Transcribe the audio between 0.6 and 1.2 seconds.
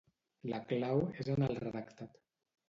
clau